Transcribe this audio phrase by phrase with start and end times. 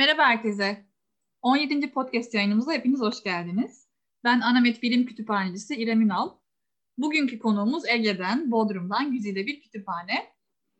[0.00, 0.84] Merhaba herkese.
[1.42, 1.92] 17.
[1.92, 3.88] podcast yayınımıza hepiniz hoş geldiniz.
[4.24, 6.30] Ben Anamet Bilim Kütüphanecisi İrem Ünal.
[6.98, 10.32] Bugünkü konuğumuz Ege'den, Bodrum'dan güzide bir kütüphane.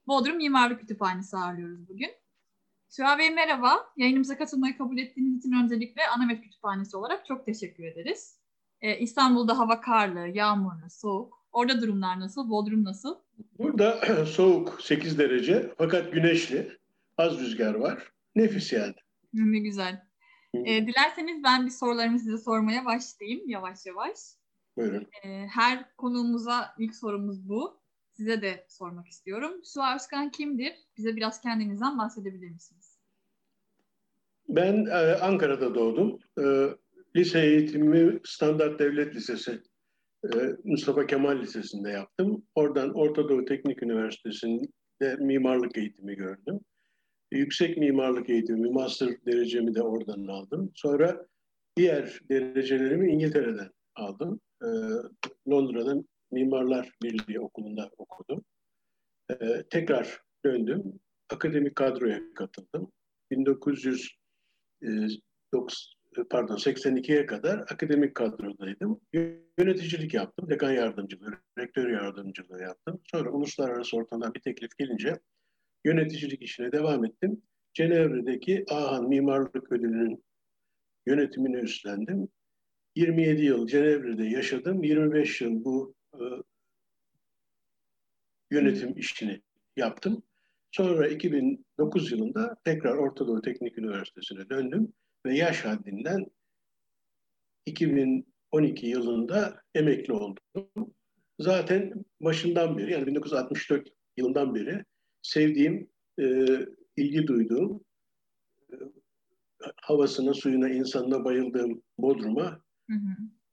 [0.06, 2.10] Bodrum Mimarlık Kütüphanesi ağırlıyoruz bugün.
[2.88, 3.92] Süha Bey merhaba.
[3.96, 8.38] Yayınımıza katılmayı kabul ettiğiniz için öncelikle Anamet Kütüphanesi olarak çok teşekkür ederiz.
[8.80, 11.46] Ee, İstanbul'da hava karlı, yağmurlu, soğuk.
[11.52, 12.50] Orada durumlar nasıl?
[12.50, 13.18] Bodrum nasıl?
[13.58, 16.78] Burada soğuk 8 derece fakat güneşli.
[17.18, 18.12] Az rüzgar var.
[18.34, 18.94] Nefis yani.
[19.32, 20.02] Ne güzel.
[20.54, 24.18] E, dilerseniz ben bir sorularımı size sormaya başlayayım yavaş yavaş.
[24.76, 25.06] Buyurun.
[25.24, 27.80] E, her konuğumuza ilk sorumuz bu.
[28.12, 29.60] Size de sormak istiyorum.
[29.64, 30.72] Suha Özkan kimdir?
[30.96, 32.98] Bize biraz kendinizden bahsedebilir misiniz?
[34.48, 36.18] Ben e, Ankara'da doğdum.
[36.38, 36.44] E,
[37.16, 39.62] lise eğitimimi Standart Devlet Lisesi
[40.24, 40.28] e,
[40.64, 42.46] Mustafa Kemal Lisesi'nde yaptım.
[42.54, 46.60] Oradan Orta Doğu Teknik Üniversitesi'nde mimarlık eğitimi gördüm.
[47.32, 50.72] Yüksek mimarlık eğitimi, master derecemi de oradan aldım.
[50.74, 51.26] Sonra
[51.76, 54.40] diğer derecelerimi İngiltere'den aldım.
[54.62, 54.66] Ee,
[55.50, 58.44] Londra'da Mimarlar Birliği Okulu'nda okudum.
[59.30, 61.00] Ee, tekrar döndüm.
[61.30, 62.92] Akademik kadroya katıldım.
[63.30, 64.16] 1900
[64.82, 64.88] e,
[66.30, 69.00] pardon 82'ye kadar akademik kadrodaydım.
[69.58, 70.50] Yöneticilik yaptım.
[70.50, 73.00] Dekan yardımcılığı, rektör yardımcılığı yaptım.
[73.04, 75.20] Sonra uluslararası ortamdan bir teklif gelince
[75.84, 77.42] yöneticilik işine devam ettim.
[77.74, 80.24] Cenevre'deki Ahan Mimarlık Ödülü'nün
[81.06, 82.28] yönetimini üstlendim.
[82.96, 84.82] 27 yıl Cenevre'de yaşadım.
[84.84, 86.20] 25 yıl bu e,
[88.50, 89.42] yönetim işini
[89.76, 90.22] yaptım.
[90.70, 94.92] Sonra 2009 yılında tekrar Orta Doğu Teknik Üniversitesi'ne döndüm
[95.26, 96.26] ve yaş haddinden
[97.66, 100.36] 2012 yılında emekli oldum.
[101.38, 104.84] Zaten başından beri yani 1964 yılından beri
[105.22, 105.90] sevdiğim,
[106.20, 106.46] e,
[106.96, 107.84] ilgi duyduğum,
[108.72, 108.76] e,
[109.76, 112.60] havasına, suyuna, insanına bayıldığım Bodrum'a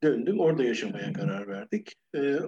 [0.04, 0.40] döndüm.
[0.40, 1.94] Orada yaşamaya karar verdik.
[2.16, 2.40] E,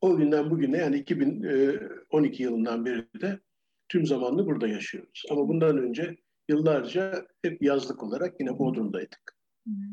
[0.00, 3.40] o günden bugüne yani 2012 yılından beri de
[3.88, 5.22] tüm zamanlı burada yaşıyoruz.
[5.30, 6.16] Ama bundan önce
[6.48, 9.36] yıllarca hep yazlık olarak yine Bodrum'daydık.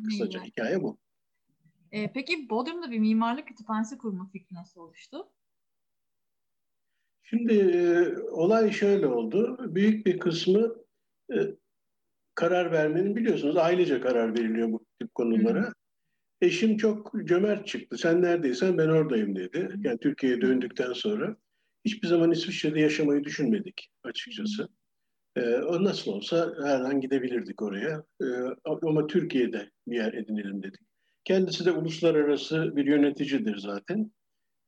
[0.06, 0.97] Kısaca hikaye bu.
[1.91, 5.28] E, peki Bodrum'da bir mimarlık kütüphanesi kurma fikri nasıl oluştu?
[7.31, 9.57] Şimdi e, olay şöyle oldu.
[9.75, 10.75] Büyük bir kısmı
[11.33, 11.37] e,
[12.35, 15.61] karar vermenin biliyorsunuz ailece karar veriliyor bu tip konulara.
[15.61, 15.73] Hı.
[16.41, 17.97] Eşim çok cömert çıktı.
[17.97, 19.69] Sen neredeysen ben oradayım dedi.
[19.83, 21.35] Yani Türkiye'ye döndükten sonra.
[21.85, 24.67] Hiçbir zaman İsviçre'de yaşamayı düşünmedik açıkçası.
[25.67, 28.03] O nasıl olsa her an gidebilirdik oraya.
[28.21, 28.25] Ee,
[28.65, 30.81] ama Türkiye'de bir yer edinelim dedik.
[31.23, 34.11] Kendisi de uluslararası bir yöneticidir zaten.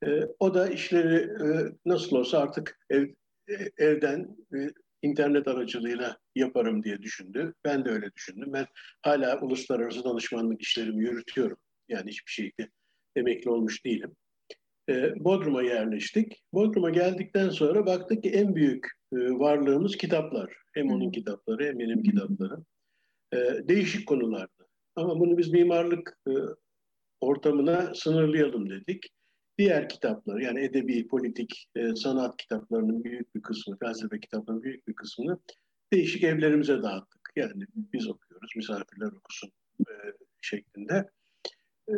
[0.06, 1.48] E, o da işleri e,
[1.86, 3.08] nasıl olsa artık ev,
[3.50, 4.58] e, evden e,
[5.02, 7.54] internet aracılığıyla yaparım diye düşündü.
[7.66, 8.54] Ben de öyle düşündüm.
[8.54, 8.66] Ben
[9.02, 11.58] hala uluslararası danışmanlık işlerimi yürütüyorum.
[11.90, 12.70] Yani hiçbir şeyde
[13.16, 14.16] emekli olmuş değilim.
[14.90, 16.44] E, Bodrum'a yerleştik.
[16.54, 20.54] Bodrum'a geldikten sonra baktık ki en büyük e, varlığımız kitaplar.
[20.74, 22.66] Hem onun kitapları hem benim kitaplarım.
[23.34, 23.38] E,
[23.68, 24.68] değişik konularda.
[24.96, 26.32] Ama bunu biz mimarlık e,
[27.22, 29.10] ortamına sınırlayalım dedik.
[29.58, 34.94] Diğer kitaplar yani edebi, politik, e, sanat kitaplarının büyük bir kısmı, felsefe kitaplarının büyük bir
[34.94, 35.40] kısmını
[35.94, 37.32] değişik evlerimize dağıttık.
[37.36, 37.64] Yani
[37.94, 39.94] biz okuyoruz, misafirler okusun e,
[40.42, 41.10] şeklinde.
[41.90, 41.94] E,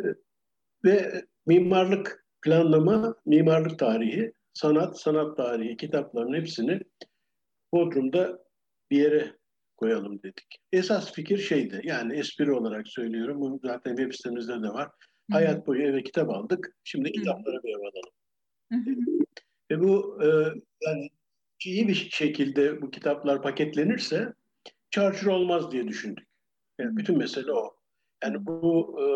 [0.84, 6.80] ve mimarlık planlama, mimarlık tarihi, sanat, sanat tarihi kitapların hepsini
[7.72, 8.38] Bodrum'da
[8.90, 9.36] bir yere
[9.76, 10.60] koyalım dedik.
[10.72, 14.90] Esas fikir şeydi, yani espri olarak söylüyorum, bu zaten web sitemizde de var.
[15.30, 16.76] Hayat boyu eve kitap aldık.
[16.84, 18.12] Şimdi kitaplara bir ev alalım.
[19.70, 20.26] Ve bu e,
[20.80, 21.10] yani
[21.64, 24.32] iyi bir şekilde bu kitaplar paketlenirse
[24.90, 26.26] çarçur olmaz diye düşündük.
[26.78, 27.76] Yani bütün mesele o.
[28.24, 29.06] Yani bu e,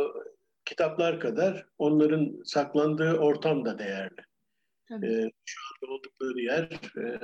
[0.64, 4.20] kitaplar kadar onların saklandığı ortam da değerli.
[4.90, 6.62] E, şu anda oldukları yer
[6.98, 7.20] e,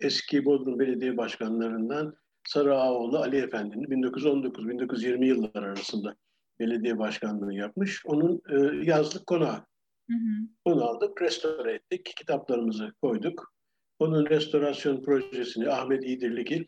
[0.00, 2.16] eski Bodrum Belediye Başkanlarından
[2.48, 6.16] Sarı Ağoğlu Ali Efendi'nin 1919-1920 yıllar arasında
[6.62, 8.06] belediye başkanlığı yapmış.
[8.06, 9.66] Onun e, yazlık konağı.
[10.10, 10.48] Hı hı.
[10.64, 13.54] Onu aldık, restore ettik, kitaplarımızı koyduk.
[13.98, 16.66] Onun restorasyon projesini Ahmet İdirligil,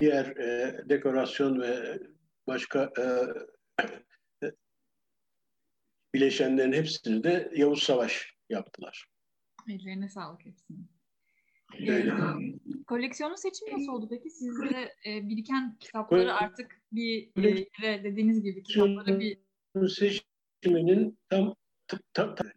[0.00, 1.98] diğer e, dekorasyon ve
[2.46, 3.04] başka e,
[4.46, 4.52] e,
[6.14, 9.06] bileşenlerin hepsini de Yavuz Savaş yaptılar.
[9.68, 10.90] Ellerine sağlık hepsinin.
[11.88, 12.14] Öyle.
[12.92, 14.30] Koleksiyonun seçimi nasıl oldu peki?
[14.30, 19.38] Sizde e, biriken kitapları artık bir e, yere dediğiniz gibi kitapları bir...
[19.88, 21.54] Seçiminin tam,
[21.88, 22.48] tam, tam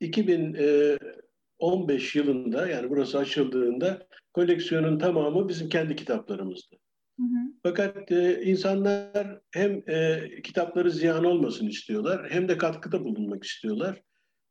[0.00, 6.76] 2015 yılında yani burası açıldığında koleksiyonun tamamı bizim kendi kitaplarımızdı.
[7.16, 7.52] Hı hı.
[7.62, 14.02] Fakat e, insanlar hem e, kitapları ziyan olmasın istiyorlar hem de katkıda bulunmak istiyorlar.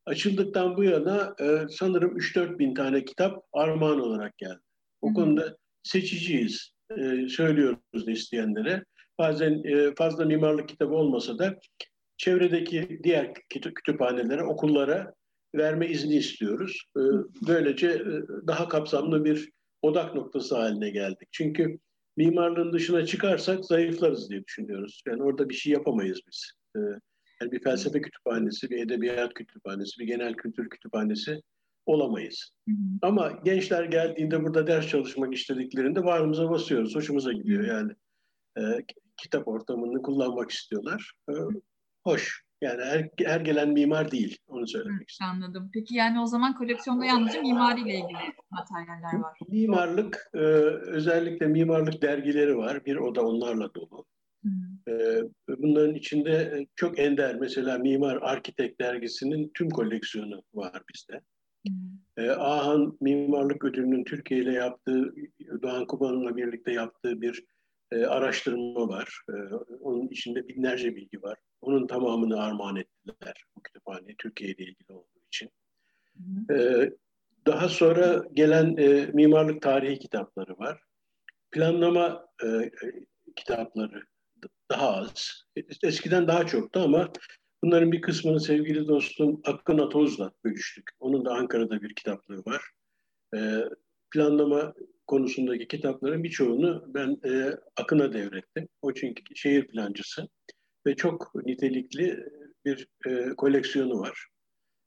[0.05, 4.68] Açıldıktan bu yana e, sanırım 3-4 bin tane kitap armağan olarak geldi.
[5.01, 8.83] O konuda seçiciyiz, e, söylüyoruz da isteyenlere.
[9.19, 11.59] Bazen e, fazla mimarlık kitabı olmasa da
[12.17, 15.13] çevredeki diğer kütü- kütüphanelere, okullara
[15.55, 16.83] verme izni istiyoruz.
[16.97, 17.01] E,
[17.47, 19.49] böylece e, daha kapsamlı bir
[19.81, 21.27] odak noktası haline geldik.
[21.31, 21.79] Çünkü
[22.17, 25.01] mimarlığın dışına çıkarsak zayıflarız diye düşünüyoruz.
[25.07, 26.51] Yani orada bir şey yapamayız biz.
[26.75, 26.79] E,
[27.41, 31.41] yani bir felsefe kütüphanesi, bir edebiyat kütüphanesi, bir genel kültür kütüphanesi
[31.89, 32.51] olamayız.
[32.67, 32.75] Hı hı.
[33.01, 36.95] Ama gençler geldiğinde burada ders çalışmak istediklerinde varımıza basıyoruz.
[36.95, 37.91] Hoşumuza gidiyor yani.
[38.57, 38.61] E,
[39.17, 41.13] kitap ortamını kullanmak istiyorlar.
[41.29, 41.33] E,
[42.03, 42.43] hoş.
[42.61, 44.37] Yani her, her gelen mimar değil.
[44.47, 45.37] Onu söylemek istiyorum.
[45.37, 45.69] Anladım.
[45.73, 49.37] Peki yani o zaman koleksiyonda yalnızca mimariyle ilgili materyaller var.
[49.47, 52.85] Mimarlık, e, özellikle mimarlık dergileri var.
[52.85, 54.05] Bir oda onlarla dolu.
[54.45, 54.49] Hı.
[54.91, 55.23] E,
[55.57, 57.35] bunların içinde e, çok ender.
[57.35, 61.21] Mesela Mimar Arkitek dergisinin tüm koleksiyonu var bizde.
[61.67, 61.73] Hı
[62.19, 65.13] E, Ahan Mimarlık Ödülü'nün Türkiye ile yaptığı,
[65.61, 67.43] Doğan Kuban'la birlikte yaptığı bir
[67.91, 69.21] e, araştırma var.
[69.29, 69.33] E,
[69.81, 71.37] onun içinde binlerce bilgi var.
[71.61, 75.49] Onun tamamını armağan ettiler bu kütüphaneye Türkiye ile ilgili olduğu için.
[76.51, 76.89] E,
[77.47, 80.81] daha sonra gelen e, mimarlık tarihi kitapları var.
[81.51, 82.71] Planlama e,
[83.35, 84.03] kitapları
[84.71, 85.43] daha az.
[85.83, 87.11] Eskiden daha çoktu ama
[87.63, 90.89] bunların bir kısmını sevgili dostum Akın Atoz'la bölüştük.
[90.99, 92.71] Onun da Ankara'da bir kitaplığı var.
[93.35, 93.39] E,
[94.11, 94.73] planlama
[95.07, 98.67] konusundaki kitapların birçoğunu ben e, Akın'a devrettim.
[98.81, 100.29] O çünkü şehir plancısı
[100.87, 102.25] ve çok nitelikli
[102.65, 104.27] bir e, koleksiyonu var.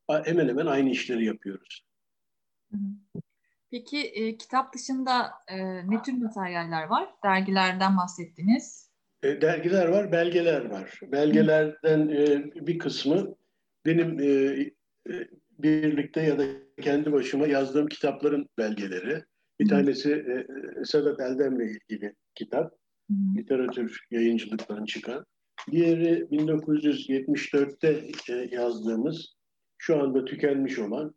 [0.09, 1.85] A- Hemen hemen aynı işleri yapıyoruz.
[3.71, 5.57] Peki e, kitap dışında e,
[5.91, 7.09] ne tür materyaller var?
[7.25, 8.82] Dergilerden bahsettiniz.
[9.23, 11.01] E, dergiler var, belgeler var.
[11.03, 13.37] Belgelerden e, bir kısmı
[13.87, 14.71] benim e,
[15.59, 16.45] birlikte ya da
[16.81, 19.25] kendi başıma yazdığım kitapların belgeleri.
[19.61, 20.47] Bir tanesi e,
[20.85, 22.75] Sedat Eldem'le ilgili kitap,
[23.37, 25.25] literatür yayıncılıktan çıkan.
[25.71, 29.35] Diğeri 1974'te e, yazdığımız,
[29.79, 31.15] şu anda tükenmiş olan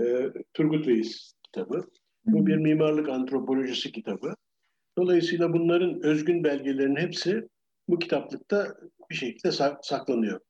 [0.00, 1.84] e, Turgut Reis kitabı.
[2.24, 4.34] Bu bir mimarlık antropolojisi kitabı.
[4.98, 7.48] Dolayısıyla bunların özgün belgelerinin hepsi
[7.88, 8.74] bu kitaplıkta
[9.10, 10.40] bir şekilde sak- saklanıyor.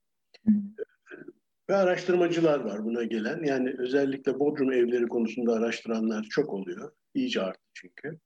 [1.70, 3.44] Ve araştırmacılar var buna gelen.
[3.44, 6.92] Yani özellikle Bodrum evleri konusunda araştıranlar çok oluyor.
[7.14, 8.18] İyice arttı çünkü.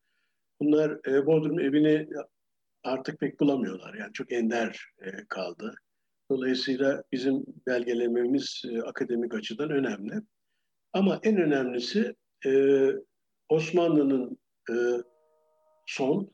[0.61, 2.09] Bunlar e, Bodrum evini
[2.85, 3.95] artık pek bulamıyorlar.
[3.95, 5.75] Yani çok ender e, kaldı.
[6.31, 10.15] Dolayısıyla bizim belgelememiz e, akademik açıdan önemli.
[10.93, 12.15] Ama en önemlisi
[12.47, 12.51] e,
[13.49, 14.39] Osmanlı'nın
[14.71, 14.75] e,
[15.93, 16.31] son,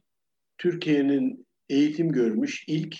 [0.58, 2.96] Türkiye'nin eğitim görmüş ilk,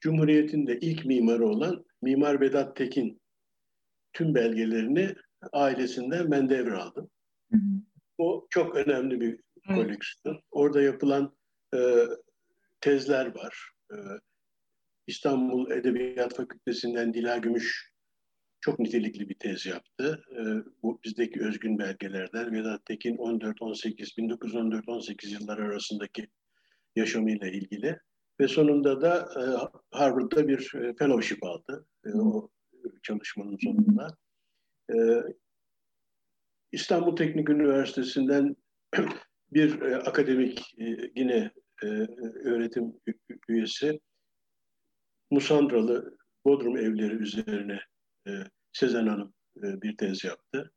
[0.00, 3.20] Cumhuriyet'in de ilk mimarı olan Mimar Vedat Tekin
[4.12, 5.14] tüm belgelerini
[5.52, 7.10] ailesinden ben devraldım.
[7.52, 7.56] hı.
[7.56, 7.80] hı.
[8.18, 9.40] O çok önemli bir
[9.74, 10.42] koleksiyon.
[10.50, 11.36] Orada yapılan
[11.74, 11.78] e,
[12.80, 13.70] tezler var.
[13.92, 13.96] E,
[15.06, 17.87] İstanbul Edebiyat Fakültesinden Dila Gümüş
[18.60, 20.24] çok nitelikli bir tez yaptı.
[20.32, 20.42] E,
[20.82, 26.28] bu bizdeki özgün belgelerden Vedat Tekin 14-18, 1914-18 yılları arasındaki
[26.96, 27.98] yaşamıyla ilgili.
[28.40, 29.42] Ve sonunda da e,
[29.96, 32.50] Harvard'da bir e, fellowship aldı e, o
[33.02, 34.16] çalışmanın sonunda.
[34.92, 34.96] E,
[36.72, 38.56] İstanbul Teknik Üniversitesi'nden
[39.52, 41.50] bir e, akademik e, yine
[41.82, 41.86] e,
[42.44, 42.94] öğretim
[43.48, 44.00] üyesi
[45.30, 47.80] Musandralı Bodrum evleri üzerine
[48.26, 48.30] e,
[48.78, 50.72] Sezen Hanım e, bir tez yaptı.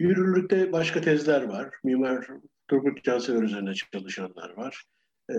[0.00, 1.74] Yürürlükte başka tezler var.
[1.84, 2.26] Mimar
[2.68, 4.84] Turgut Cansever üzerine çalışanlar var.
[5.30, 5.34] E,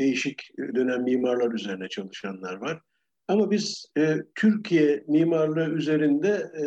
[0.00, 2.80] değişik dönem mimarlar üzerine çalışanlar var.
[3.28, 6.64] Ama biz e, Türkiye mimarlığı üzerinde e,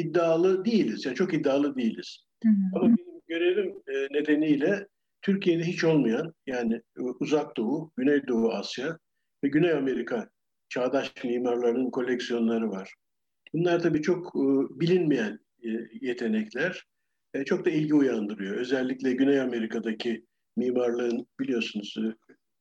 [0.00, 1.06] iddialı değiliz.
[1.06, 2.24] Yani çok iddialı değiliz.
[2.42, 2.54] Hı hı.
[2.74, 4.86] Ama benim görevim e, nedeniyle
[5.22, 6.82] Türkiye'de hiç olmayan yani
[7.20, 8.98] Uzak Doğu, Güneydoğu Asya
[9.44, 10.28] ve Güney Amerika
[10.68, 12.94] çağdaş mimarlarının koleksiyonları var.
[13.52, 14.40] Bunlar tabii çok e,
[14.80, 15.68] bilinmeyen e,
[16.00, 16.86] yetenekler.
[17.34, 18.56] E, çok da ilgi uyandırıyor.
[18.56, 20.26] Özellikle Güney Amerika'daki
[20.56, 21.94] mimarlığın biliyorsunuz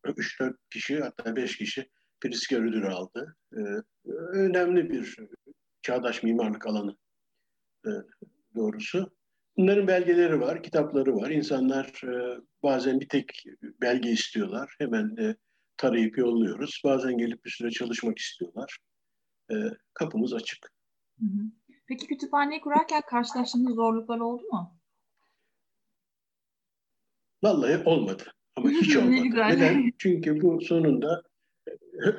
[0.05, 1.89] e, 3-4 kişi hatta 5 kişi
[2.21, 3.35] Pritzker ödülü aldı.
[4.33, 5.15] Önemli bir
[5.81, 6.95] çağdaş mimarlık alanı
[8.55, 9.11] doğrusu.
[9.57, 11.29] Bunların belgeleri var, kitapları var.
[11.29, 12.01] İnsanlar
[12.63, 13.43] bazen bir tek
[13.81, 14.75] belge istiyorlar.
[14.77, 15.35] Hemen
[15.77, 16.81] tarayıp yolluyoruz.
[16.85, 18.77] Bazen gelip bir süre çalışmak istiyorlar.
[19.93, 20.69] Kapımız açık.
[21.87, 24.79] Peki kütüphaneyi kurarken karşılaştığınız zorluklar oldu mu?
[27.43, 28.23] Vallahi olmadı.
[28.55, 29.11] Ama hiç olmadı.
[29.11, 29.47] ne güzel.
[29.47, 29.91] Neden?
[29.97, 31.23] Çünkü bu sonunda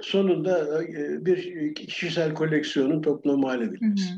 [0.00, 4.14] sonunda e, bir kişisel koleksiyonun toplamı haline edilmesi.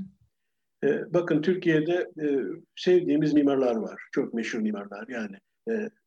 [0.85, 2.27] E, bakın Türkiye'de e,
[2.77, 4.03] sevdiğimiz mimarlar var.
[4.13, 5.09] Çok meşhur mimarlar.
[5.09, 5.37] Yani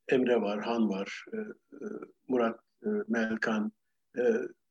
[0.08, 1.26] Emre var, Han var,
[2.28, 2.60] Murat
[3.08, 3.72] Melkan.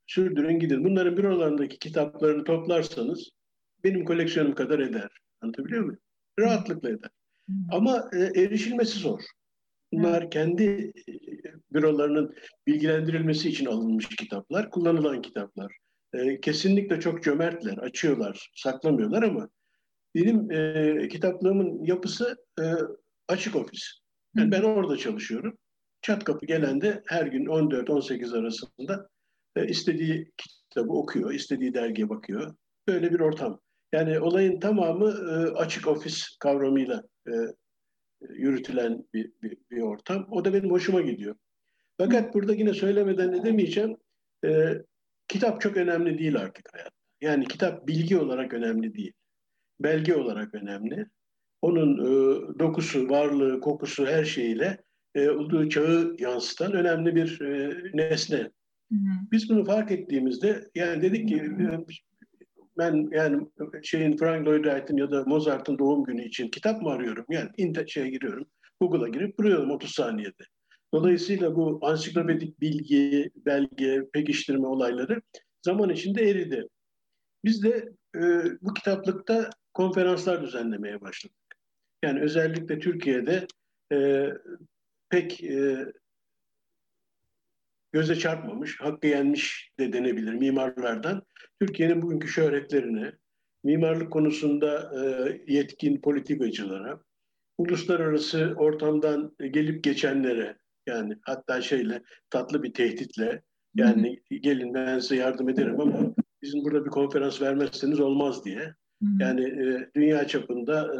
[0.07, 0.85] Sürdürün gidin.
[0.85, 3.31] Bunların bürolarındaki kitaplarını toplarsanız
[3.85, 5.11] benim koleksiyonum kadar eder.
[5.41, 6.01] Anlatabiliyor muyum?
[6.39, 7.11] Rahatlıkla eder.
[7.71, 9.21] Ama erişilmesi zor.
[9.93, 10.93] Bunlar kendi
[11.73, 12.35] bürolarının
[12.67, 15.77] bilgilendirilmesi için alınmış kitaplar, kullanılan kitaplar.
[16.15, 19.49] E, kesinlikle çok cömertler, açıyorlar, saklamıyorlar ama
[20.15, 22.65] benim e, kitaplığımın yapısı e,
[23.29, 23.83] açık ofis.
[24.37, 25.59] Yani ben orada çalışıyorum.
[26.03, 29.09] Çat kapı gelen de her gün 14-18 arasında
[29.57, 32.55] e, istediği kitabı okuyor, istediği dergiye bakıyor.
[32.89, 33.61] Böyle bir ortam.
[33.95, 37.33] Yani olayın tamamı e, açık ofis kavramıyla e,
[38.29, 40.27] yürütülen bir, bir, bir ortam.
[40.31, 41.37] O da benim hoşuma gidiyor.
[41.99, 43.97] Fakat burada yine söylemeden edemeyeceğim.
[44.45, 44.75] E,
[45.29, 46.97] kitap çok önemli değil artık hayatta.
[47.21, 49.13] Yani kitap bilgi olarak önemli değil.
[49.81, 51.07] Belge olarak önemli.
[51.63, 52.09] Onun e,
[52.59, 54.79] dokusu, varlığı, kokusu her şeyiyle
[55.15, 58.51] e, olduğu çağı yansıtan önemli bir e, nesne.
[59.33, 61.43] Biz bunu fark ettiğimizde yani dedik ki
[62.79, 63.47] ben yani
[63.83, 67.25] şeyin Frank Lloyd Wright'ın ya da Mozart'ın doğum günü için kitap mı arıyorum?
[67.31, 68.47] Yani inter şeye giriyorum.
[68.81, 70.45] Google'a girip buluyorum 30 saniyede.
[70.95, 75.23] Dolayısıyla bu ansiklopedik bilgi, belge, pekiştirme olayları
[75.63, 76.69] zaman içinde eridi.
[77.45, 78.21] Biz de e,
[78.61, 81.37] bu kitaplıkta konferanslar düzenlemeye başladık.
[82.05, 83.47] Yani özellikle Türkiye'de
[83.93, 84.29] e,
[85.09, 85.87] pek e,
[87.95, 91.23] göze çarpmamış, hakkı yenmiş de denebilir mimarlardan.
[91.61, 93.13] Türkiye'nin bugünkü şöhretlerine,
[93.65, 95.03] mimarlık konusunda e,
[95.47, 97.01] yetkin politikacılara,
[97.59, 103.43] uluslararası ortamdan gelip geçenlere, yani hatta şeyle tatlı bir tehditle
[103.75, 108.75] yani gelin ben size yardım ederim ama bizim burada bir konferans vermezseniz olmaz diye.
[109.21, 110.99] Yani e, dünya çapında e,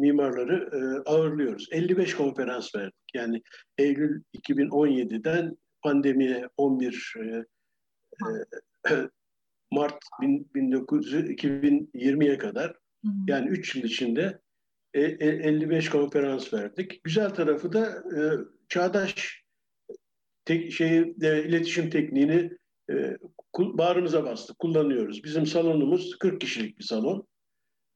[0.00, 1.68] mimarları e, ağırlıyoruz.
[1.70, 3.14] 55 konferans verdik.
[3.14, 3.42] Yani
[3.78, 7.44] Eylül 2017'den pandemiye 11 e,
[8.90, 8.94] e,
[9.72, 12.76] Mart 1900, 2020'ye kadar
[13.26, 14.40] yani 3 yıl içinde
[14.94, 17.04] e, 55 konferans verdik.
[17.04, 18.20] Güzel tarafı da e,
[18.68, 19.42] çağdaş
[20.44, 22.50] tek, şeyi, e, iletişim tekniğini
[22.90, 23.16] e,
[23.58, 25.24] bağrımıza bastık, kullanıyoruz.
[25.24, 27.26] Bizim salonumuz 40 kişilik bir salon.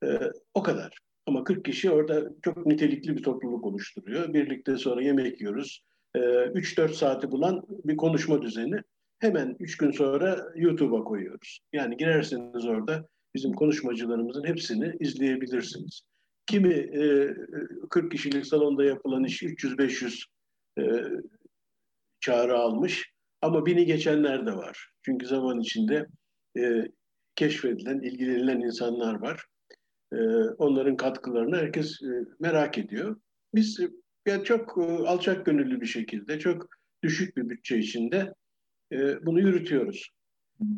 [0.05, 0.21] E,
[0.55, 0.99] o kadar.
[1.27, 4.35] Ama 40 kişi orada çok nitelikli bir topluluk oluşturuyor.
[4.35, 5.83] Birlikte sonra yemek yiyoruz.
[6.15, 8.81] E, 3-4 saati bulan bir konuşma düzeni.
[9.19, 11.61] Hemen 3 gün sonra YouTube'a koyuyoruz.
[11.73, 16.01] Yani girerseniz orada bizim konuşmacılarımızın hepsini izleyebilirsiniz.
[16.47, 17.35] Kimi e,
[17.91, 20.25] 40 kişilik salonda yapılan iş 300-500
[20.79, 20.83] e,
[22.21, 23.13] çağrı almış.
[23.43, 24.91] Ama bini geçenler de var.
[25.03, 26.07] Çünkü zaman içinde
[26.59, 26.83] e,
[27.37, 29.45] keşfedilen, ilgilenilen insanlar var.
[30.13, 30.17] E,
[30.59, 33.17] onların katkılarını herkes e, merak ediyor.
[33.55, 33.81] Biz
[34.27, 36.69] yani çok e, alçak gönüllü bir şekilde, çok
[37.03, 38.35] düşük bir bütçe içinde
[38.93, 40.11] e, bunu yürütüyoruz.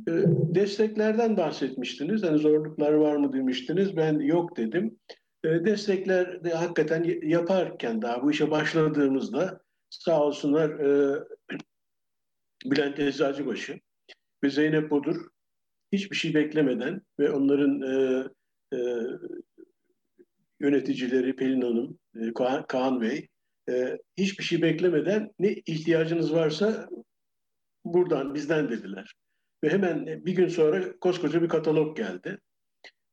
[0.08, 0.12] E,
[0.54, 2.22] desteklerden bahsetmiştiniz.
[2.22, 3.96] Hani zorluklar var mı demiştiniz.
[3.96, 4.98] Ben yok dedim.
[5.44, 10.78] Destekler de hakikaten yaparken daha bu işe başladığımızda sağ olsunlar
[12.64, 13.80] Bülent Eczacıbaşı
[14.44, 15.28] ve Zeynep Bodur
[15.92, 18.24] hiçbir şey beklemeden ve onların e,
[18.76, 18.78] e,
[20.60, 23.28] yöneticileri Pelin Hanım, e, Kaan, Kaan Bey
[23.68, 26.88] e, hiçbir şey beklemeden ne ihtiyacınız varsa
[27.84, 29.14] buradan bizden dediler.
[29.64, 32.38] Ve hemen bir gün sonra koskoca bir katalog geldi.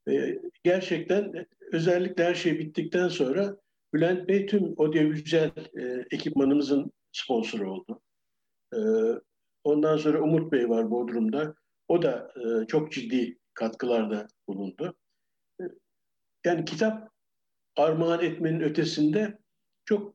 [0.10, 3.58] E, gerçekten özellikle her şey bittikten sonra
[3.94, 8.02] Bülent Bey tüm audiovizüel e, ekipmanımızın sponsoru oldu.
[8.74, 8.80] E,
[9.64, 11.56] ondan sonra Umut Bey var Bodrum'da.
[11.88, 14.96] O da e, çok ciddi katkılarda bulundu.
[15.62, 15.64] E,
[16.46, 17.10] yani kitap
[17.78, 19.38] armağan etmenin ötesinde
[19.86, 20.15] çok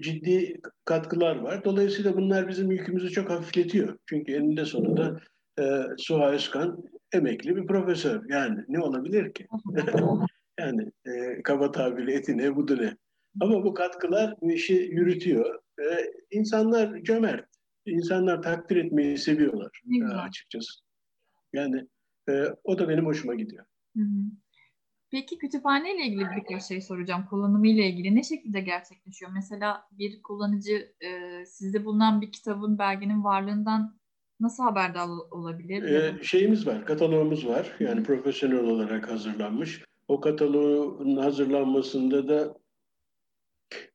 [0.00, 1.64] ciddi katkılar var.
[1.64, 3.98] Dolayısıyla bunlar bizim yükümüzü çok hafifletiyor.
[4.06, 5.20] Çünkü eninde sonunda
[5.60, 8.28] e, Suha Özkan emekli bir profesör.
[8.28, 9.46] Yani ne olabilir ki?
[10.60, 12.96] Yani e, kaba tabirle eti ne budu ne.
[13.40, 15.60] Ama bu katkılar bu işi yürütüyor.
[15.80, 15.84] E,
[16.30, 17.48] insanlar cömert.
[17.86, 20.80] İnsanlar takdir etmeyi seviyorlar e, açıkçası.
[21.52, 21.86] Yani
[22.28, 23.64] e, o da benim hoşuma gidiyor.
[23.96, 24.22] Hı hı.
[25.10, 27.26] Peki kütüphane ile ilgili birkaç şey soracağım.
[27.30, 29.30] Kullanımı ile ilgili ne şekilde gerçekleşiyor?
[29.34, 33.98] Mesela bir kullanıcı e, sizde bulunan bir kitabın, belgenin varlığından
[34.40, 35.82] nasıl haberdar olabilir?
[35.82, 37.76] Ee, şeyimiz var, kataloğumuz var.
[37.80, 39.84] Yani profesyonel olarak hazırlanmış.
[40.08, 42.54] O kataloğun hazırlanmasında da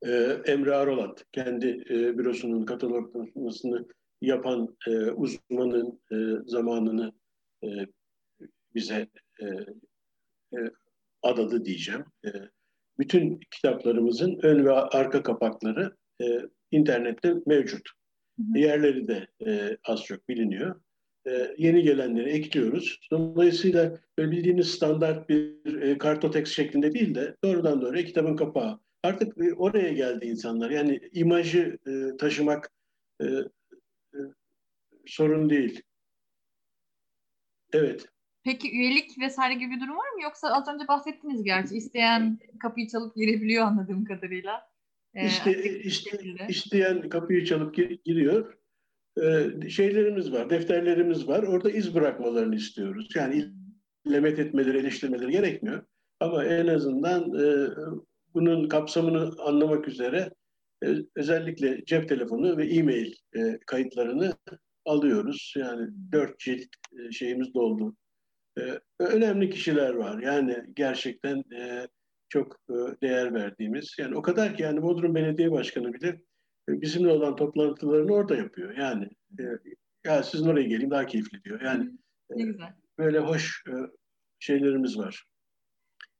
[0.05, 0.11] e,
[0.45, 3.87] Emre Arolat, kendi e, bürosunun kataloglamasını
[4.21, 6.15] yapan e, uzmanın e,
[6.45, 7.13] zamanını
[7.63, 7.67] e,
[8.75, 9.07] bize
[9.41, 9.45] e,
[10.57, 10.59] e,
[11.23, 12.05] adadı diyeceğim.
[12.25, 12.29] E,
[12.99, 16.25] bütün kitaplarımızın ön ve arka kapakları e,
[16.71, 17.89] internette mevcut.
[18.53, 20.81] Diğerleri de e, az çok biliniyor.
[21.27, 22.99] E, yeni gelenleri ekliyoruz.
[23.11, 28.79] Dolayısıyla bildiğiniz standart bir e, kartoteks şeklinde değil de doğrudan doğruya kitabın kapağı.
[29.03, 30.69] Artık e, oraya geldi insanlar.
[30.69, 32.71] Yani imajı e, taşımak
[33.21, 34.19] e, e,
[35.05, 35.81] sorun değil.
[37.73, 38.12] Evet.
[38.43, 40.23] Peki üyelik vesaire gibi bir durum var mı?
[40.23, 41.77] Yoksa az önce bahsettiniz gerçi.
[41.77, 44.61] isteyen kapıyı çalıp girebiliyor anladığım kadarıyla.
[45.13, 46.17] Ee, işte, işte,
[46.49, 48.57] isteyen kapıyı çalıp giriyor.
[49.21, 51.43] Ee, şeylerimiz var, defterlerimiz var.
[51.43, 53.09] Orada iz bırakmalarını istiyoruz.
[53.15, 53.45] Yani
[54.11, 55.83] lemet etmeleri, eleştirmeleri gerekmiyor.
[56.19, 57.69] Ama en azından e,
[58.33, 60.29] bunun kapsamını anlamak üzere
[60.85, 64.33] e, özellikle cep telefonu ve e-mail e, kayıtlarını
[64.85, 65.53] alıyoruz.
[65.57, 66.67] Yani dört cilt
[66.99, 67.95] e, şeyimiz doldu.
[68.59, 70.21] E, önemli kişiler var.
[70.21, 71.87] Yani gerçekten e,
[72.29, 73.95] çok e, değer verdiğimiz.
[73.99, 76.07] Yani o kadar ki yani Bodrum Belediye Başkanı bile
[76.69, 78.77] e, bizimle olan toplantılarını orada yapıyor.
[78.77, 79.43] Yani e,
[80.05, 81.61] ya sizin oraya geleyim daha keyifli diyor.
[81.61, 81.91] Yani
[82.29, 82.73] güzel.
[82.97, 83.63] böyle hoş
[84.39, 85.25] şeylerimiz var.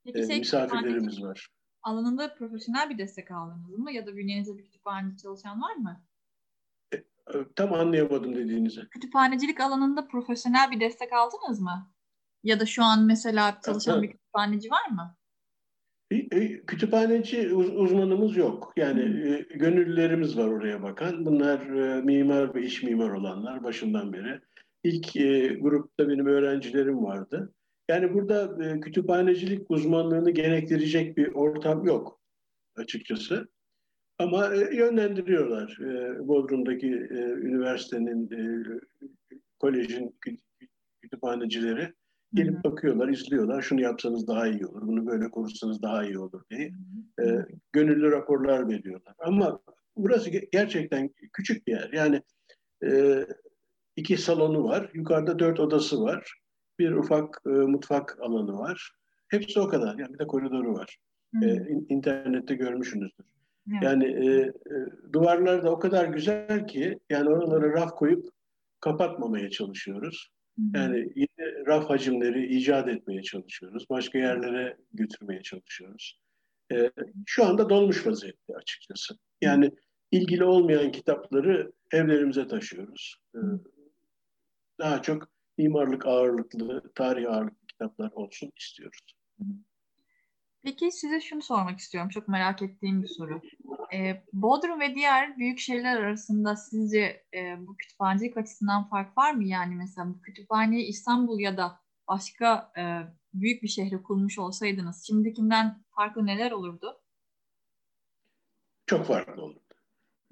[0.06, 1.48] Peki, şey, misafirlerimiz var.
[1.84, 3.92] Alanında profesyonel bir destek aldınız mı?
[3.92, 6.04] Ya da bünyenizde bir kütüphanede çalışan var mı?
[7.56, 8.90] Tam anlayamadım dediğinizi.
[8.90, 11.93] Kütüphanecilik alanında profesyonel bir destek aldınız mı?
[12.44, 15.16] Ya da şu an mesela çalışan bir kütüphaneci var mı?
[16.68, 18.74] Kütüphaneci uzmanımız yok.
[18.78, 21.26] Yani e, gönüllülerimiz var oraya bakan.
[21.26, 24.42] Bunlar e, mimar ve iş mimar olanlar başından beri.
[24.84, 27.54] İlk e, grupta benim öğrencilerim vardı.
[27.90, 32.20] Yani burada e, kütüphanecilik uzmanlığını gerektirecek bir ortam yok
[32.76, 33.48] açıkçası.
[34.20, 35.78] Ama e, yönlendiriyorlar.
[35.82, 38.64] E, Bodrum'daki e, üniversitenin, e,
[39.60, 40.20] kolejin
[41.02, 41.94] kütüphanecileri
[42.34, 42.64] Gelip Hı-hı.
[42.64, 43.62] bakıyorlar, izliyorlar.
[43.62, 46.72] Şunu yapsanız daha iyi olur, bunu böyle korursanız daha iyi olur diye.
[47.24, 47.26] E,
[47.74, 49.16] gönüllü raporlar veriyorlar.
[49.20, 49.60] Ama
[49.98, 51.90] burası gerçekten küçük bir yer.
[51.94, 52.22] Yani
[52.86, 53.26] e,
[53.96, 56.40] iki salonu var, yukarıda dört odası var.
[56.80, 58.92] Bir ufak e, mutfak alanı var.
[59.28, 60.00] Hepsi o kadar.
[60.00, 60.98] Yani bir de koridoru var.
[61.44, 63.26] E, internette görmüşsünüzdür.
[63.72, 63.84] Evet.
[63.84, 64.54] Yani e, e,
[65.14, 68.28] duvarlar da o kadar güzel ki yani oralara raf koyup
[68.80, 70.30] kapatmamaya çalışıyoruz.
[70.76, 73.90] Yani yeni raf hacimleri icat etmeye çalışıyoruz.
[73.90, 76.20] Başka yerlere götürmeye çalışıyoruz.
[76.72, 76.92] Ee,
[77.26, 79.18] şu anda dolmuş vaziyette açıkçası.
[79.42, 79.72] Yani
[80.12, 83.16] ilgili olmayan kitapları evlerimize taşıyoruz.
[83.36, 83.40] Ee,
[84.80, 89.16] daha çok mimarlık ağırlıklı, tarih ağırlıklı kitaplar olsun istiyoruz.
[90.64, 92.10] Peki size şunu sormak istiyorum.
[92.10, 93.42] Çok merak ettiğim bir soru.
[93.94, 99.44] Ee, Bodrum ve diğer büyük şehirler arasında sizce e, bu kütüphanecilik açısından fark var mı?
[99.44, 102.84] Yani mesela bu kütüphaneyi İstanbul ya da başka e,
[103.34, 107.02] büyük bir şehre kurmuş olsaydınız şimdikinden farklı neler olurdu?
[108.86, 109.60] Çok farklı olurdu.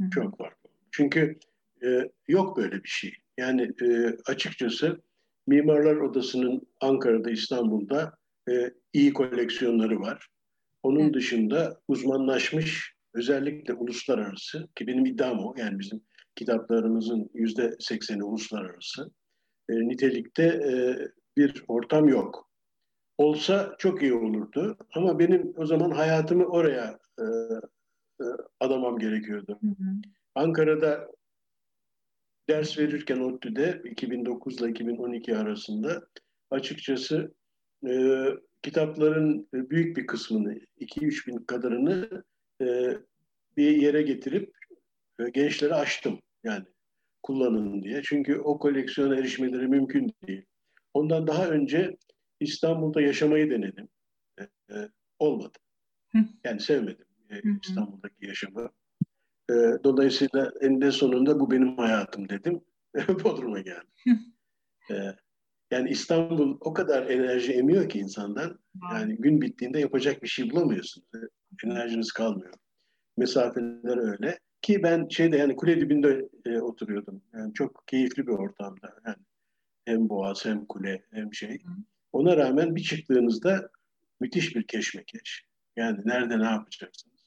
[0.02, 0.10] Hı.
[0.10, 0.70] Çok farklı.
[0.92, 1.40] Çünkü
[1.84, 3.14] e, yok böyle bir şey.
[3.38, 5.02] Yani e, açıkçası
[5.48, 10.28] Mimarlar Odası'nın Ankara'da, İstanbul'da e, iyi koleksiyonları var.
[10.84, 11.14] Onun evet.
[11.14, 16.02] dışında uzmanlaşmış özellikle uluslararası ki benim iddiam o yani bizim
[16.36, 19.12] kitaplarımızın yüzde sekseni uluslararası
[19.70, 20.74] e, nitelikte e,
[21.38, 22.52] bir ortam yok.
[23.18, 27.24] Olsa çok iyi olurdu ama benim o zaman hayatımı oraya e,
[28.22, 28.26] e,
[28.60, 29.60] adamam gerekiyordu.
[29.62, 29.96] Hı hı.
[30.36, 31.08] Ankara'da
[32.50, 36.08] ders verirken ODTÜ'de 2009 ile 2012 arasında
[36.52, 37.34] açıkçası
[37.88, 38.26] e,
[38.62, 42.24] kitapların büyük bir kısmını, 2-3 bin kadarını
[42.62, 42.98] e,
[43.58, 44.54] bir yere getirip
[45.20, 46.20] e, gençlere açtım.
[46.44, 46.66] Yani
[47.24, 48.02] kullanın diye.
[48.04, 50.46] Çünkü o koleksiyona erişmeleri mümkün değil.
[50.94, 51.98] Ondan daha önce
[52.40, 53.90] İstanbul'da yaşamayı denedim.
[54.40, 54.90] E, e,
[55.20, 55.58] olmadı.
[56.44, 58.70] Yani sevmedim e, İstanbul'daki yaşamı.
[59.50, 62.62] E, dolayısıyla eninde sonunda bu benim hayatım dedim.
[63.24, 63.90] Bodrum'a geldim.
[64.92, 64.96] e,
[65.72, 68.60] yani İstanbul o kadar enerji emiyor ki insandan.
[68.94, 71.04] Yani gün bittiğinde yapacak bir şey bulamıyorsun.
[71.64, 72.54] Enerjiniz kalmıyor.
[73.18, 74.40] Mesafeler öyle.
[74.62, 77.22] Ki ben şeyde yani kule dibinde e, oturuyordum.
[77.34, 78.96] Yani çok keyifli bir ortamda.
[79.06, 79.18] Yani
[79.86, 81.64] hem boğaz hem kule hem şey.
[82.12, 83.70] Ona rağmen bir çıktığınızda
[84.20, 85.46] müthiş bir keşmekeş.
[85.76, 87.22] Yani nerede ne yapacaksınız?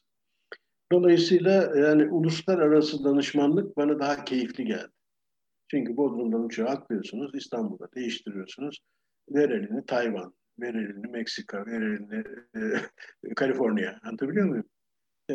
[0.93, 4.94] Dolayısıyla yani uluslararası danışmanlık bana daha keyifli geldi.
[5.75, 8.79] Çünkü Bodrum'dan uçağa atlıyorsunuz, İstanbul'da değiştiriyorsunuz.
[9.31, 12.25] Ver elini Tayvan, ver elini Meksika, ver elini
[12.57, 14.01] e, Kaliforniya.
[14.03, 14.65] Anlatabiliyor muyum?
[15.31, 15.35] E,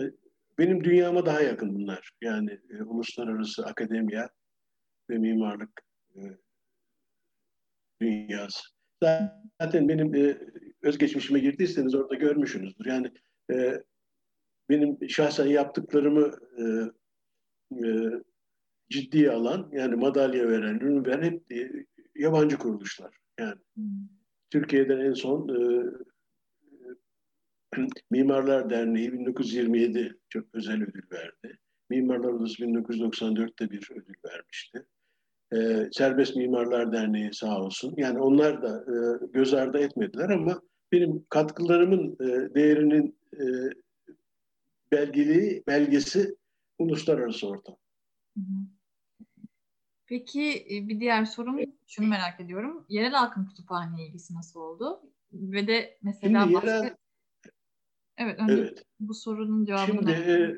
[0.57, 2.11] benim dünyama daha yakın bunlar.
[2.21, 4.29] Yani e, uluslararası akademiya
[5.09, 5.81] ve mimarlık
[6.15, 6.21] e,
[8.01, 8.63] dünyası.
[9.61, 10.37] Zaten benim e,
[10.81, 12.85] özgeçmişime girdiyseniz orada görmüşsünüzdür.
[12.85, 13.11] Yani
[13.51, 13.83] e,
[14.69, 16.63] benim şahsen yaptıklarımı e,
[17.87, 17.89] e,
[18.89, 23.17] ciddiye alan, yani madalya veren, ürün veren hep e, yabancı kuruluşlar.
[23.39, 23.85] Yani hmm.
[24.49, 25.85] Türkiye'den en son e,
[28.11, 31.59] Mimarlar Derneği 1927 çok özel ödül verdi.
[31.89, 34.85] Mimarlar Odası 1994'te bir ödül vermişti.
[35.53, 37.93] Ee, Serbest Mimarlar Derneği sağ olsun.
[37.97, 43.45] Yani onlar da e, göz ardı etmediler ama benim katkılarımın e, değerinin e,
[44.91, 46.35] belgeli belgesi
[46.79, 47.75] uluslararası ortam.
[50.09, 52.85] Peki e, bir diğer sorum şunu merak ediyorum.
[52.89, 55.01] Yerel halkın kütüphane ilgisi nasıl oldu?
[55.33, 56.75] Ve de mesela Şimdi başka...
[56.75, 56.95] Yerel...
[58.17, 58.85] Evet, önce evet.
[58.99, 59.85] bu sorunun cevabını...
[59.85, 60.55] Şimdi e,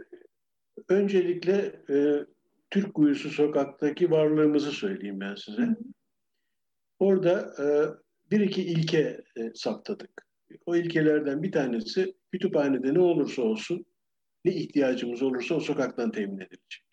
[0.89, 2.25] öncelikle e,
[2.69, 5.61] Türk Kuyusu Sokak'taki varlığımızı söyleyeyim ben size.
[5.61, 5.75] Hı.
[6.99, 7.65] Orada e,
[8.31, 10.27] bir iki ilke e, saptadık.
[10.65, 13.85] O ilkelerden bir tanesi kütüphanede ne olursa olsun,
[14.45, 16.90] ne ihtiyacımız olursa o sokaktan temin edilecek.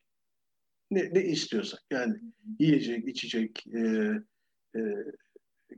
[0.91, 2.15] Ne, ne istiyorsak yani
[2.59, 3.81] yiyecek, içecek, e,
[4.77, 4.81] e,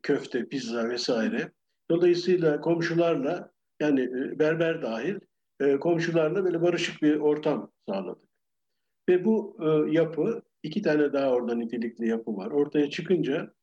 [0.02, 1.52] köfte, pizza vesaire.
[1.90, 5.18] Dolayısıyla komşularla yani e, berber dahil
[5.60, 8.28] e, komşularla böyle barışık bir ortam sağladık.
[9.08, 12.50] Ve bu e, yapı, iki tane daha orada nitelikli yapı var.
[12.50, 13.54] Ortaya çıkınca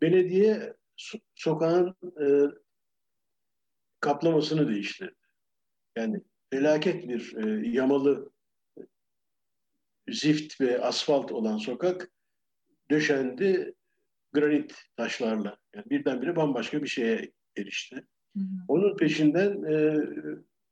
[0.00, 2.26] belediye so- sokağın e,
[4.00, 5.14] kaplamasını değiştirdi.
[5.96, 6.20] Yani
[6.50, 8.30] felaket bir e, yamalı
[10.08, 12.10] zift ve asfalt olan sokak
[12.90, 13.74] döşendi
[14.32, 15.56] granit taşlarla.
[15.74, 17.96] Yani birdenbire bambaşka bir şeye erişti.
[18.36, 18.44] Hı hı.
[18.68, 19.96] Onun peşinden e,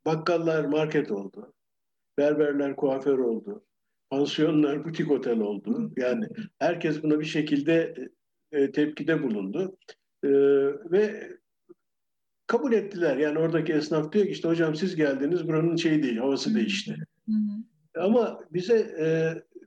[0.07, 1.55] bakkallar market oldu.
[2.19, 3.65] Berberler kuaför oldu.
[4.11, 5.93] Pansiyonlar butik otel oldu.
[5.97, 7.95] Yani herkes buna bir şekilde
[8.53, 9.77] e, tepkide bulundu.
[10.25, 10.29] E,
[10.91, 11.31] ve
[12.47, 13.17] kabul ettiler.
[13.17, 16.97] Yani oradaki esnaf diyor ki işte hocam siz geldiniz buranın şeyi değil, havası değişti.
[17.97, 19.07] Ama bize e,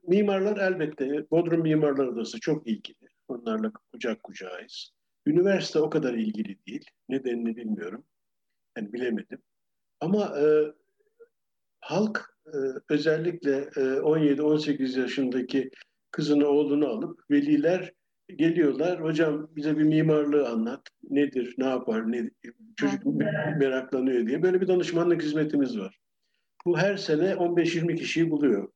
[0.08, 3.08] mimarlar elbette, Bodrum Mimarlar Odası çok ilgili.
[3.28, 4.92] Onlarla kucak kucağıyız.
[5.26, 6.86] Üniversite o kadar ilgili değil.
[7.10, 8.04] Nedenini bilmiyorum.
[8.78, 9.40] Yani bilemedim.
[10.00, 10.46] Ama e,
[11.80, 12.58] halk e,
[12.90, 15.72] özellikle e, 17-18 yaşındaki
[16.12, 17.94] kızını oğlunu alıp veliler
[18.36, 19.04] geliyorlar.
[19.04, 20.82] Hocam bize bir mimarlığı anlat.
[21.10, 22.30] Nedir, ne yapar, ne,
[22.76, 23.06] çocuk
[23.60, 24.44] meraklanıyor diye.
[24.44, 26.00] Böyle bir danışmanlık hizmetimiz var.
[26.68, 28.72] Bu her sene 15-20 kişiyi buluyor.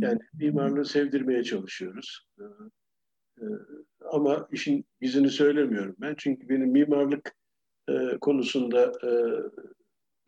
[0.00, 2.26] Yani mimarlığı sevdirmeye çalışıyoruz.
[2.40, 2.44] Ee,
[3.40, 3.46] e,
[4.12, 6.14] ama işin yüzünü söylemiyorum ben.
[6.18, 7.34] Çünkü benim mimarlık
[7.88, 9.10] e, konusunda e,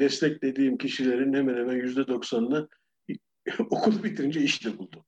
[0.00, 2.68] desteklediğim kişilerin hemen hemen yüzde doksanını
[3.70, 5.04] okulu bitirince işte buldu.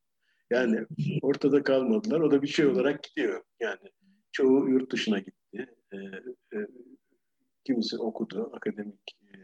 [0.50, 0.86] Yani
[1.22, 2.20] ortada kalmadılar.
[2.20, 3.42] O da bir şey olarak gidiyor.
[3.60, 3.90] Yani
[4.32, 5.66] çoğu yurt dışına gitti.
[5.92, 6.66] E, e,
[7.64, 9.34] kimisi okudu, akademik e,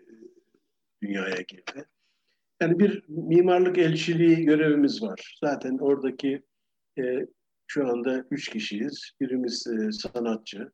[1.03, 1.87] dünyaya girdi.
[2.61, 5.39] Yani bir mimarlık elçiliği görevimiz var.
[5.45, 6.43] Zaten oradaki
[6.99, 7.27] e,
[7.67, 9.11] şu anda üç kişiyiz.
[9.21, 10.73] Birimiz e, sanatçı,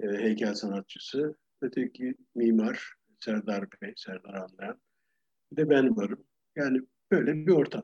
[0.00, 1.36] e, heykel sanatçısı.
[1.62, 4.80] Öteki mimar Serdar Bey, Serdar Anlayan.
[5.52, 6.24] Bir de ben varım.
[6.56, 7.82] Yani böyle bir ortam.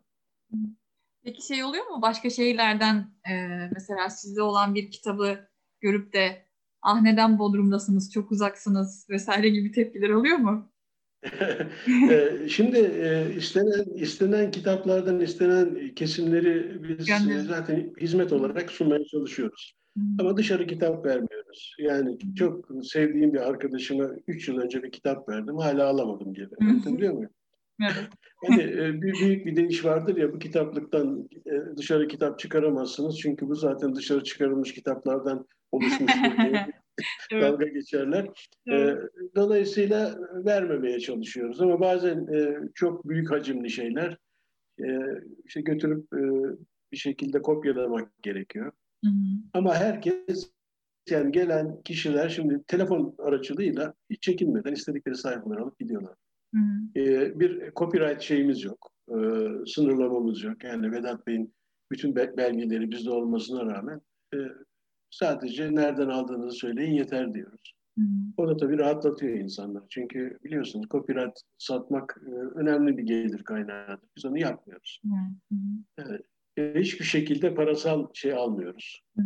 [1.22, 2.02] Peki şey oluyor mu?
[2.02, 2.96] Başka şehirlerden
[3.30, 3.34] e,
[3.74, 5.48] mesela sizde olan bir kitabı
[5.80, 6.46] görüp de
[6.82, 10.72] ah neden Bodrum'dasınız, çok uzaksınız vesaire gibi tepkiler oluyor mu?
[12.48, 12.78] Şimdi
[13.38, 17.40] istenen istenen kitaplardan istenen kesimleri biz Gönderin.
[17.40, 19.74] zaten hizmet olarak sunmaya çalışıyoruz.
[19.96, 20.04] Hmm.
[20.20, 21.76] Ama dışarı kitap vermiyoruz.
[21.78, 25.56] Yani çok sevdiğim bir arkadaşıma 3 yıl önce bir kitap verdim.
[25.56, 26.48] Hala alamadım geri.
[26.60, 27.30] Anlatabiliyor muyum?
[28.46, 33.54] hani e, büyük bir deyiş vardır ya bu kitaplıktan e, dışarı kitap çıkaramazsınız çünkü bu
[33.54, 36.66] zaten dışarı çıkarılmış kitaplardan oluşmuştur diye
[37.32, 37.42] evet.
[37.42, 38.24] dalga geçerler.
[38.66, 38.98] E, evet.
[39.36, 42.26] Dolayısıyla vermemeye çalışıyoruz ama bazen
[42.74, 44.16] çok büyük hacimli şeyler
[45.44, 46.12] işte götürüp
[46.92, 48.72] bir şekilde kopyalamak gerekiyor.
[49.04, 49.14] Hı hı.
[49.52, 50.50] Ama herkes
[51.10, 56.14] yani gelen kişiler şimdi telefon aracılığıyla hiç çekinmeden istedikleri sayfaları alıp gidiyorlar.
[56.54, 57.00] Hı hı.
[57.00, 58.92] E, bir copyright şeyimiz yok.
[59.08, 59.16] E,
[59.66, 60.64] sınırlamamız yok.
[60.64, 61.54] Yani Vedat Bey'in
[61.90, 64.00] bütün belgeleri bizde olmasına rağmen
[64.34, 64.38] e,
[65.10, 67.74] sadece nereden aldığınızı söyleyin yeter diyoruz.
[67.98, 68.04] Hı.
[68.36, 69.82] O da tabii rahatlatıyor insanlar.
[69.88, 74.00] Çünkü biliyorsunuz copyright satmak e, önemli bir gelir kaynağı.
[74.16, 75.00] Biz onu yapmıyoruz.
[75.04, 75.54] Hı.
[75.98, 76.22] Evet.
[76.56, 79.02] E, hiçbir şekilde parasal şey almıyoruz.
[79.16, 79.22] Hı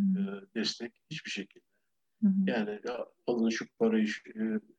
[0.56, 1.64] destek hiçbir şekilde.
[2.22, 2.28] Hı.
[2.46, 2.80] Yani
[3.26, 4.06] alın şu parayı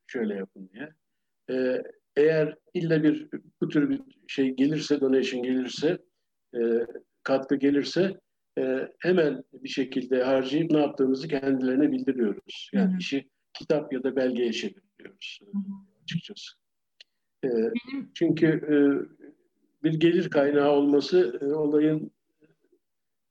[0.06, 0.92] şöyle yapın diye.
[2.16, 3.28] E, eğer illa bir
[3.60, 5.98] bu tür bir şey gelirse, donation gelirse,
[6.54, 6.60] e,
[7.22, 8.20] katkı gelirse
[8.58, 12.70] e, hemen bir şekilde harcayıp ne yaptığımızı kendilerine bildiriyoruz.
[12.72, 12.98] Yani Hı-hı.
[12.98, 16.02] işi kitap ya da belgeye çeviriyoruz Hı-hı.
[16.02, 16.56] açıkçası.
[17.44, 18.10] E, Benim...
[18.14, 18.76] Çünkü e,
[19.84, 22.10] bir gelir kaynağı olması e, olayın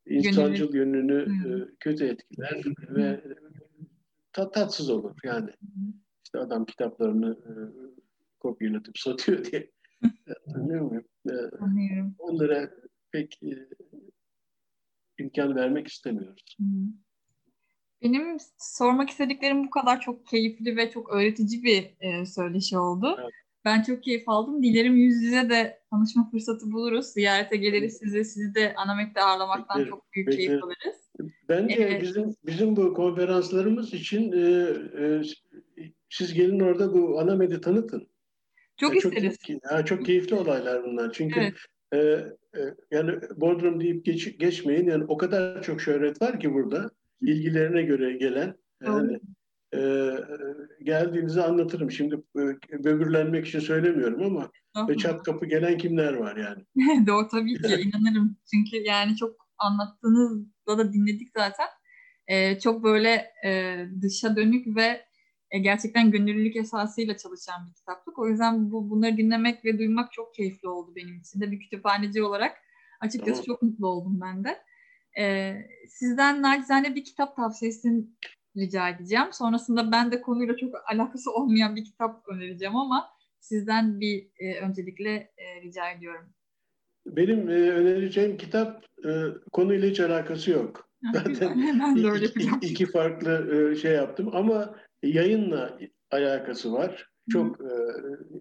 [0.05, 2.95] insancıl yönünü e, kötü etkiler Hı-hı.
[2.95, 3.23] ve
[4.33, 5.49] tat, tatsız olur yani.
[5.49, 5.93] Hı-hı.
[6.25, 7.51] İşte adam kitaplarını e,
[8.45, 9.71] kopyalatıp satıyor diye.
[10.55, 11.05] Anlıyor muyum?
[11.29, 12.15] E, Anlıyorum.
[12.17, 12.71] Onlara
[13.11, 13.69] pek e,
[15.19, 16.57] imkan vermek istemiyoruz.
[18.01, 23.15] Benim sormak istediklerim bu kadar çok keyifli ve çok öğretici bir e, söyleşi oldu.
[23.19, 23.33] Evet.
[23.65, 24.63] Ben çok keyif aldım.
[24.63, 27.05] Dilerim yüz yüze de tanışma fırsatı buluruz.
[27.05, 28.25] Ziyarete geliriz sizi.
[28.25, 29.89] Sizi de Anamet'te ağırlamaktan Beklerim.
[29.89, 30.47] çok büyük Beklerim.
[30.47, 30.95] keyif alırız.
[31.49, 32.01] Bence evet.
[32.01, 34.43] bizim bizim bu konferanslarımız için e,
[35.03, 35.21] e,
[36.09, 38.07] siz gelin orada bu Anamet'i tanıtın.
[38.77, 39.37] Çok yani isteriz.
[39.69, 41.11] Çok, çok keyifli olaylar bunlar.
[41.13, 41.53] Çünkü evet.
[41.93, 41.97] e,
[42.59, 42.61] e,
[42.91, 44.87] yani Bodrum deyip geç, geçmeyin.
[44.87, 46.89] Yani o kadar çok şöhret var ki burada.
[47.21, 48.55] ilgilerine göre gelen.
[48.85, 49.19] Yani,
[49.73, 50.11] e,
[50.83, 51.91] geldiğinizi anlatırım.
[51.91, 54.51] Şimdi e, böbürlenmek için söylemiyorum ama
[54.89, 56.63] ve çat kapı gelen kimler var yani.
[57.07, 58.37] Doğru tabii ki inanırım.
[58.53, 61.67] Çünkü yani çok anlattığınızda da dinledik zaten.
[62.27, 65.05] Ee, çok böyle e, dışa dönük ve
[65.51, 68.19] e, gerçekten gönüllülük esasıyla çalışan bir kitaplık.
[68.19, 72.23] O yüzden bu bunları dinlemek ve duymak çok keyifli oldu benim için de bir kütüphaneci
[72.23, 72.57] olarak.
[72.99, 73.45] Açıkçası tamam.
[73.45, 74.61] çok mutlu oldum ben de.
[75.19, 75.55] Ee,
[75.87, 78.05] sizden nacizane bir kitap tavsiyesini
[78.57, 79.27] rica edeceğim.
[79.31, 83.07] Sonrasında ben de konuyla çok alakası olmayan bir kitap önereceğim ama
[83.39, 86.25] sizden bir e, öncelikle e, rica ediyorum.
[87.05, 89.09] Benim e, önereceğim kitap e,
[89.51, 90.89] konuyla hiç alakası yok.
[91.13, 94.75] Zaten ben de öyle iki, iki farklı e, şey yaptım ama
[95.07, 95.79] yayınla
[96.11, 97.09] alakası var.
[97.29, 97.73] Çok e,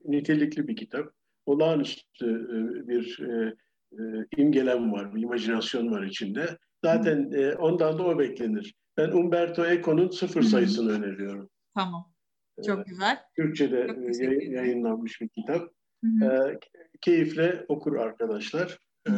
[0.04, 1.12] nitelikli bir kitap.
[1.46, 3.54] Olağanüstü e, bir e,
[3.92, 6.58] e, imgelem var, bir imajinasyon var içinde.
[6.84, 8.74] Zaten e, ondan da o beklenir.
[8.96, 11.50] Ben Umberto Eco'nun sıfır sayısını öneriyorum.
[11.74, 12.14] Tamam.
[12.66, 13.18] Çok ee, güzel.
[13.36, 15.70] Türkçe'de Çok yay, yayınlanmış bir kitap.
[16.04, 16.58] Ee,
[17.00, 18.78] keyifle okur arkadaşlar.
[19.08, 19.12] Ee,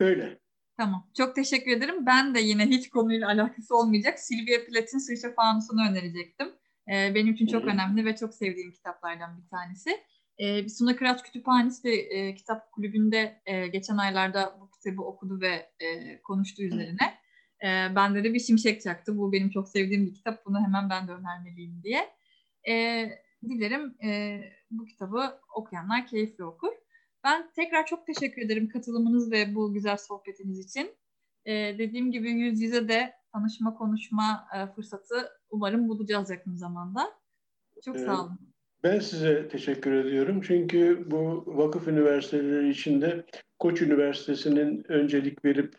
[0.00, 0.38] öyle.
[0.76, 1.10] Tamam.
[1.16, 2.06] Çok teşekkür ederim.
[2.06, 6.48] Ben de yine hiç konuyla alakası olmayacak Silvia Plath'in Sırça Fanus'unu önerecektim.
[6.88, 7.70] Ee, benim için çok Hı-hı.
[7.70, 9.90] önemli ve çok sevdiğim kitaplardan bir tanesi.
[10.38, 16.20] Ee, Suna Kıraç Kütüphanesi e, kitap kulübünde e, geçen aylarda bu kitabı okudu ve e,
[16.22, 17.14] konuştu üzerine.
[17.62, 19.18] E, bende de bir şimşek çaktı.
[19.18, 20.46] Bu benim çok sevdiğim bir kitap.
[20.46, 22.10] Bunu hemen ben de önermeliyim diye.
[22.68, 23.04] E,
[23.48, 26.72] dilerim e, bu kitabı okuyanlar keyifli okur.
[27.26, 30.90] Ben tekrar çok teşekkür ederim katılımınız ve bu güzel sohbetiniz için.
[31.44, 35.14] E, dediğim gibi yüz yüze de tanışma, konuşma e, fırsatı
[35.50, 37.12] umarım bulacağız yakın zamanda.
[37.84, 38.38] Çok sağ olun.
[38.82, 40.40] Ben size teşekkür ediyorum.
[40.40, 43.26] Çünkü bu vakıf üniversiteleri içinde
[43.58, 45.74] Koç Üniversitesi'nin öncelik verip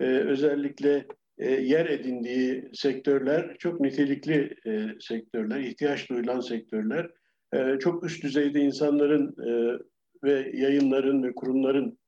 [0.00, 1.06] e, özellikle
[1.38, 7.10] e, yer edindiği sektörler çok nitelikli e, sektörler, ihtiyaç duyulan sektörler.
[7.54, 9.78] E, çok üst düzeyde insanların e,
[10.24, 11.98] ve yayınların ve kurumların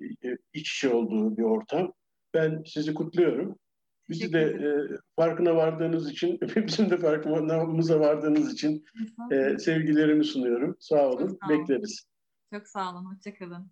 [0.00, 1.92] e, iç içe olduğu bir ortam.
[2.34, 3.58] Ben sizi kutluyorum.
[4.08, 4.70] Bizi de e,
[5.16, 8.84] farkına vardığınız için, bizim de farkımıza vardığınız için
[9.32, 10.76] e, sevgilerimi sunuyorum.
[10.80, 11.58] Sağ olun, sağ olun.
[11.60, 12.04] bekleriz.
[12.54, 13.70] Çok sağ olun, hoşçakalın.